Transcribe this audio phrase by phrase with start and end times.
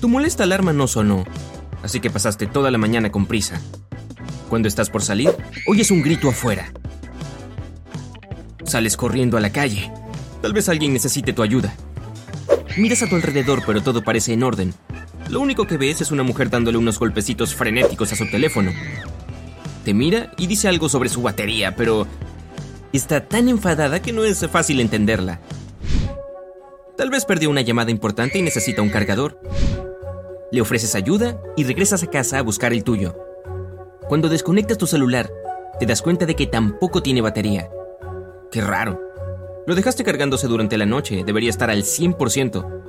[0.00, 1.24] Tu molesta alarma no sonó,
[1.82, 3.60] así que pasaste toda la mañana con prisa.
[4.48, 5.30] Cuando estás por salir,
[5.66, 6.72] oyes un grito afuera.
[8.64, 9.92] Sales corriendo a la calle.
[10.40, 11.74] Tal vez alguien necesite tu ayuda.
[12.78, 14.72] Miras a tu alrededor, pero todo parece en orden.
[15.28, 18.72] Lo único que ves es una mujer dándole unos golpecitos frenéticos a su teléfono.
[19.84, 22.06] Te mira y dice algo sobre su batería, pero
[22.94, 25.42] está tan enfadada que no es fácil entenderla.
[26.96, 29.38] Tal vez perdió una llamada importante y necesita un cargador
[30.50, 33.16] le ofreces ayuda y regresas a casa a buscar el tuyo.
[34.08, 35.30] Cuando desconectas tu celular,
[35.78, 37.70] te das cuenta de que tampoco tiene batería.
[38.50, 39.00] Qué raro.
[39.66, 42.82] Lo dejaste cargándose durante la noche, debería estar al 100%.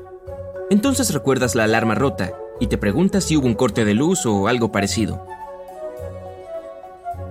[0.69, 4.47] Entonces recuerdas la alarma rota y te preguntas si hubo un corte de luz o
[4.47, 5.25] algo parecido.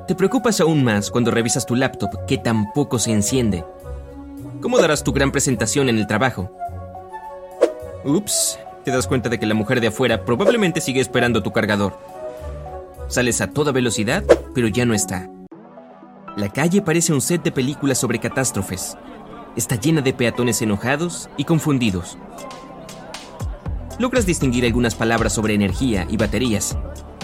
[0.07, 3.65] Te preocupas aún más cuando revisas tu laptop que tampoco se enciende.
[4.61, 6.51] ¿Cómo darás tu gran presentación en el trabajo?
[8.05, 11.99] Ups, te das cuenta de que la mujer de afuera probablemente sigue esperando tu cargador.
[13.09, 15.29] Sales a toda velocidad, pero ya no está.
[16.37, 18.97] La calle parece un set de películas sobre catástrofes.
[19.57, 22.17] Está llena de peatones enojados y confundidos.
[23.99, 26.79] Logras distinguir algunas palabras sobre energía y baterías.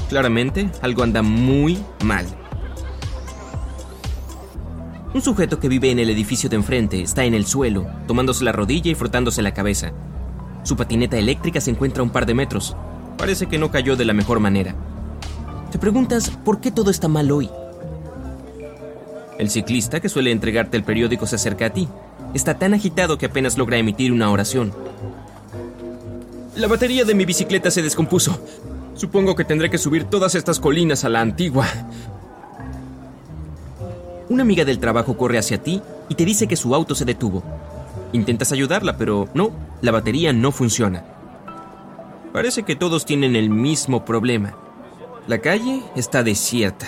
[0.08, 2.26] Claramente, algo anda muy mal.
[5.14, 8.52] Un sujeto que vive en el edificio de enfrente está en el suelo, tomándose la
[8.52, 9.92] rodilla y frotándose la cabeza.
[10.66, 12.76] Su patineta eléctrica se encuentra a un par de metros.
[13.16, 14.74] Parece que no cayó de la mejor manera.
[15.70, 17.48] Te preguntas por qué todo está mal hoy.
[19.38, 21.86] El ciclista que suele entregarte el periódico se acerca a ti.
[22.34, 24.72] Está tan agitado que apenas logra emitir una oración.
[26.56, 28.36] La batería de mi bicicleta se descompuso.
[28.96, 31.68] Supongo que tendré que subir todas estas colinas a la antigua.
[34.28, 37.44] Una amiga del trabajo corre hacia ti y te dice que su auto se detuvo.
[38.16, 39.50] Intentas ayudarla, pero no,
[39.82, 41.04] la batería no funciona.
[42.32, 44.56] Parece que todos tienen el mismo problema.
[45.26, 46.86] La calle está desierta.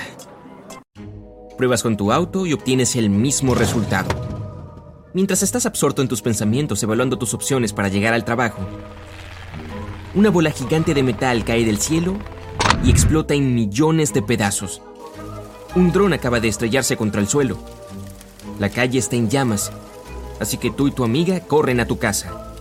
[1.59, 4.09] Pruebas con tu auto y obtienes el mismo resultado.
[5.13, 8.63] Mientras estás absorto en tus pensamientos evaluando tus opciones para llegar al trabajo,
[10.15, 12.17] una bola gigante de metal cae del cielo
[12.83, 14.81] y explota en millones de pedazos.
[15.75, 17.59] Un dron acaba de estrellarse contra el suelo.
[18.59, 19.71] La calle está en llamas
[20.41, 22.55] así que tú y tu amiga corren a tu casa.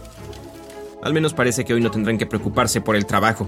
[1.01, 3.47] Al menos parece que hoy no tendrán que preocuparse por el trabajo.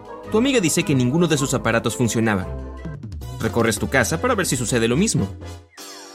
[0.31, 2.47] Tu amiga dice que ninguno de sus aparatos funcionaba.
[3.41, 5.27] Recorres tu casa para ver si sucede lo mismo.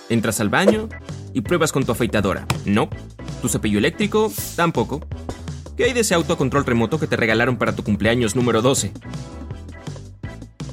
[0.08, 0.88] Entras al baño
[1.34, 2.46] y pruebas con tu afeitadora.
[2.64, 2.88] No.
[3.42, 5.06] Tu cepillo eléctrico, tampoco.
[5.76, 8.62] ¿Qué hay de ese auto a control remoto que te regalaron para tu cumpleaños número
[8.62, 8.90] 12?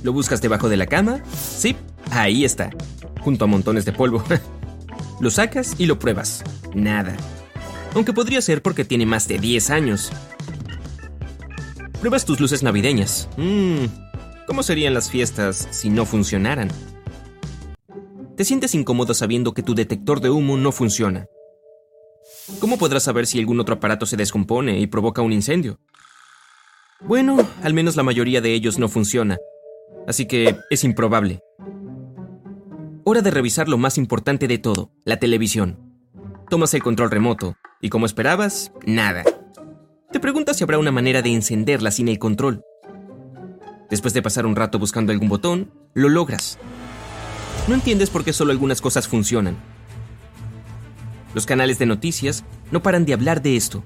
[0.04, 1.22] ¿Lo buscas debajo de la cama?
[1.36, 1.76] Sí,
[2.12, 2.70] ahí está,
[3.20, 4.24] junto a montones de polvo.
[5.20, 6.46] lo sacas y lo pruebas.
[6.74, 7.18] Nada.
[7.94, 10.14] Aunque podría ser porque tiene más de 10 años.
[12.04, 13.30] Pruebas tus luces navideñas.
[13.38, 13.86] Mmm,
[14.46, 16.68] ¿cómo serían las fiestas si no funcionaran?
[18.36, 21.28] Te sientes incómodo sabiendo que tu detector de humo no funciona.
[22.60, 25.80] ¿Cómo podrás saber si algún otro aparato se descompone y provoca un incendio?
[27.00, 29.38] Bueno, al menos la mayoría de ellos no funciona,
[30.06, 31.40] así que es improbable.
[33.06, 35.80] Hora de revisar lo más importante de todo, la televisión.
[36.50, 39.24] Tomas el control remoto, y como esperabas, nada.
[40.14, 42.64] Te preguntas si habrá una manera de encenderla sin el control.
[43.90, 46.60] Después de pasar un rato buscando algún botón, lo logras.
[47.68, 49.58] No entiendes por qué solo algunas cosas funcionan.
[51.34, 53.84] Los canales de noticias no paran de hablar de esto.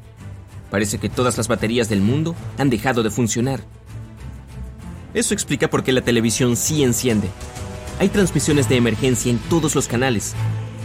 [0.69, 3.61] Parece que todas las baterías del mundo han dejado de funcionar.
[5.13, 7.29] Eso explica por qué la televisión sí enciende.
[7.99, 10.35] Hay transmisiones de emergencia en todos los canales.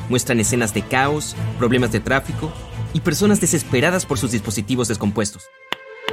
[0.09, 2.53] Muestran escenas de caos, problemas de tráfico
[2.93, 5.45] y personas desesperadas por sus dispositivos descompuestos.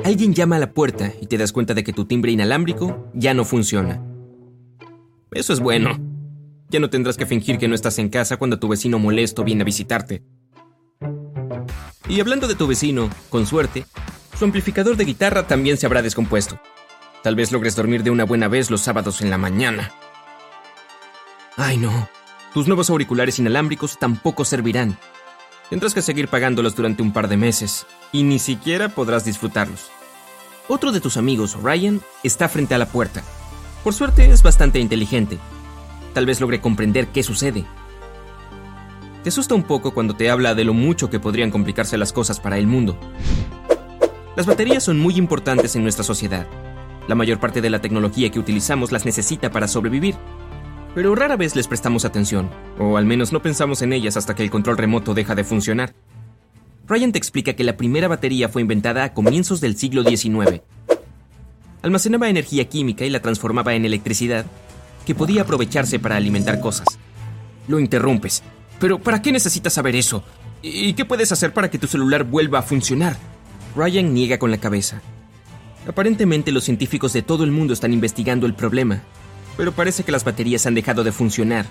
[0.04, 3.34] Alguien llama a la puerta y te das cuenta de que tu timbre inalámbrico ya
[3.34, 4.02] no funciona.
[5.31, 5.98] Eso es bueno.
[6.70, 9.64] Ya no tendrás que fingir que no estás en casa cuando tu vecino molesto viene
[9.64, 10.24] a visitarte.
[12.08, 13.86] Y hablando de tu vecino, con suerte,
[14.38, 16.60] su amplificador de guitarra también se habrá descompuesto.
[17.24, 19.92] Tal vez logres dormir de una buena vez los sábados en la mañana.
[21.58, 22.10] Ay no,
[22.54, 24.98] tus nuevos auriculares inalámbricos tampoco servirán.
[25.69, 29.92] Tendrás que seguir pagándolos durante un par de meses y ni siquiera podrás disfrutarlos.
[30.68, 33.24] Otro de tus amigos, Ryan, está frente a la puerta.
[33.83, 35.38] Por suerte es bastante inteligente.
[36.13, 37.66] Tal vez logre comprender qué sucede.
[39.24, 42.39] Te asusta un poco cuando te habla de lo mucho que podrían complicarse las cosas
[42.39, 42.98] para el mundo.
[44.36, 46.48] Las baterías son muy importantes en nuestra sociedad.
[47.07, 50.16] La mayor parte de la tecnología que utilizamos las necesita para sobrevivir,
[50.96, 54.44] pero rara vez les prestamos atención, o al menos no pensamos en ellas hasta que
[54.44, 55.94] el control remoto deja de funcionar.
[56.88, 60.62] Ryan te explica que la primera batería fue inventada a comienzos del siglo XIX.
[61.84, 64.46] Almacenaba energía química y la transformaba en electricidad,
[65.06, 66.88] que podía aprovecharse para alimentar cosas.
[67.68, 68.42] Lo interrumpes.
[68.80, 70.24] Pero ¿para qué necesitas saber eso?
[70.62, 73.18] ¿Y qué puedes hacer para que tu celular vuelva a funcionar?
[73.76, 75.02] Ryan niega con la cabeza.
[75.88, 79.04] Aparentemente los científicos de todo el mundo están investigando el problema,
[79.60, 81.66] pero parece que las baterías han dejado de funcionar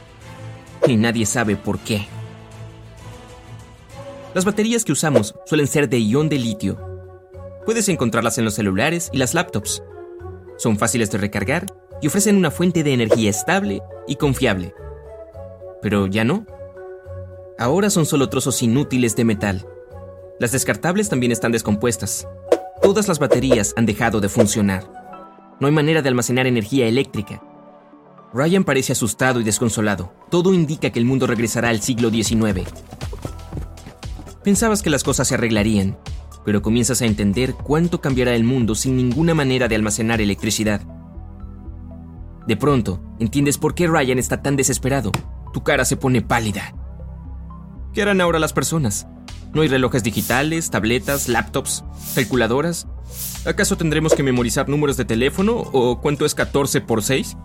[0.86, 2.06] y nadie sabe por qué.
[4.34, 6.78] Las baterías que usamos suelen ser de ion de litio.
[7.64, 9.82] Puedes encontrarlas en los celulares y las laptops.
[10.58, 11.64] Son fáciles de recargar
[12.02, 14.74] y ofrecen una fuente de energía estable y confiable.
[15.80, 16.44] Pero ya no.
[17.58, 19.66] Ahora son solo trozos inútiles de metal.
[20.38, 22.28] Las descartables también están descompuestas.
[22.82, 24.84] Todas las baterías han dejado de funcionar.
[25.58, 27.40] No hay manera de almacenar energía eléctrica
[28.32, 30.12] Ryan parece asustado y desconsolado.
[30.30, 32.68] Todo indica que el mundo regresará al siglo XIX.
[34.44, 35.98] Pensabas que las cosas se arreglarían,
[36.44, 40.82] pero comienzas a entender cuánto cambiará el mundo sin ninguna manera de almacenar electricidad.
[42.46, 45.12] De pronto, entiendes por qué Ryan está tan desesperado.
[45.52, 46.74] Tu cara se pone pálida.
[47.94, 49.06] ¿Qué harán ahora las personas?
[49.52, 51.84] ¿No hay relojes digitales, tabletas, laptops,
[52.14, 52.86] calculadoras?
[53.46, 57.36] ¿Acaso tendremos que memorizar números de teléfono o cuánto es 14 por 6?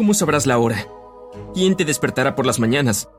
[0.00, 0.86] ¿Cómo sabrás la hora?
[1.52, 3.10] ¿Quién te despertará por las mañanas?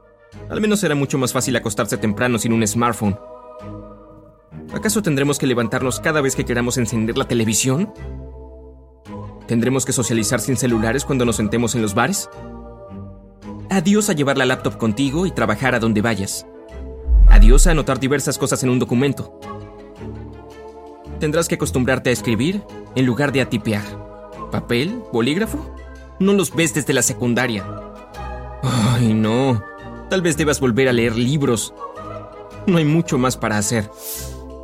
[0.49, 3.19] Al menos será mucho más fácil acostarse temprano sin un smartphone.
[4.73, 7.93] ¿Acaso tendremos que levantarnos cada vez que queramos encender la televisión?
[9.45, 12.31] ¿Tendremos que socializar sin celulares cuando nos sentemos en los bares?
[13.69, 16.47] Adiós a llevar la laptop contigo y trabajar a donde vayas.
[17.29, 19.39] Adiós a anotar diversas cosas en un documento.
[21.19, 22.63] Tendrás que acostumbrarte a escribir
[22.95, 23.83] en lugar de a tipear.
[24.49, 24.99] ¿Papel?
[25.13, 25.75] ¿Bolígrafo?
[26.21, 27.65] No los ves desde la secundaria.
[28.63, 29.63] Ay, no.
[30.09, 31.73] Tal vez debas volver a leer libros.
[32.67, 33.89] No hay mucho más para hacer.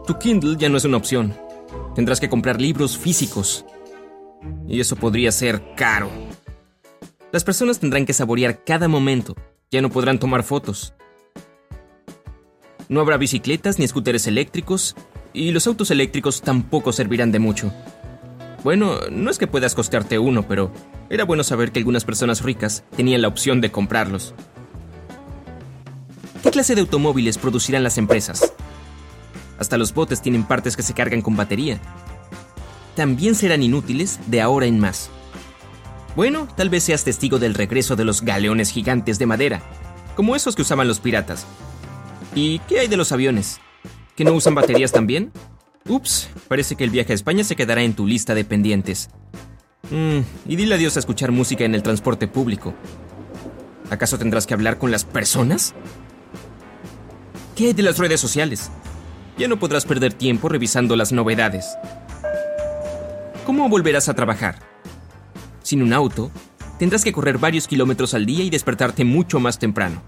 [0.05, 1.35] Tu Kindle ya no es una opción.
[1.95, 3.65] Tendrás que comprar libros físicos.
[4.67, 6.09] Y eso podría ser caro.
[7.31, 9.35] Las personas tendrán que saborear cada momento.
[9.71, 10.93] Ya no podrán tomar fotos.
[12.89, 14.95] No habrá bicicletas ni scooters eléctricos,
[15.33, 17.73] y los autos eléctricos tampoco servirán de mucho.
[18.63, 20.71] Bueno, no es que puedas costearte uno, pero
[21.09, 24.33] era bueno saber que algunas personas ricas tenían la opción de comprarlos.
[26.43, 28.53] ¿Qué clase de automóviles producirán las empresas?
[29.57, 31.79] Hasta los botes tienen partes que se cargan con batería.
[32.95, 35.09] También serán inútiles de ahora en más.
[36.15, 39.61] Bueno, tal vez seas testigo del regreso de los galeones gigantes de madera,
[40.15, 41.45] como esos que usaban los piratas.
[42.33, 43.59] ¿Y qué hay de los aviones?
[44.15, 45.31] ¿Que no usan baterías también?
[45.87, 49.09] Ups, parece que el viaje a España se quedará en tu lista de pendientes.
[49.89, 52.73] Mm, y dile adiós a escuchar música en el transporte público.
[53.89, 55.73] ¿Acaso tendrás que hablar con las personas?
[57.55, 58.69] ¿Qué hay de las redes sociales?
[59.37, 61.77] Ya no podrás perder tiempo revisando las novedades.
[63.45, 64.59] ¿Cómo volverás a trabajar?
[65.63, 66.31] Sin un auto,
[66.79, 70.01] tendrás que correr varios kilómetros al día y despertarte mucho más temprano.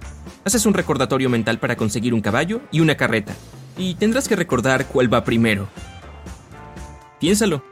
[0.44, 3.34] Haces un recordatorio mental para conseguir un caballo y una carreta,
[3.78, 5.70] y tendrás que recordar cuál va primero.
[7.20, 7.64] Piénsalo.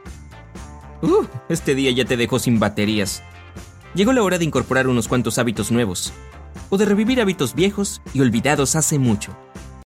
[1.00, 3.22] Uh, este día ya te dejó sin baterías.
[3.94, 6.12] Llegó la hora de incorporar unos cuantos hábitos nuevos,
[6.70, 9.36] o de revivir hábitos viejos y olvidados hace mucho.